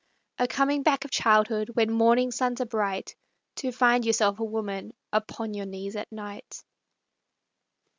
[0.39, 3.15] A coming back of childhood When morning suns are bright,
[3.57, 6.63] To find yourself a woman Upon your knees at night.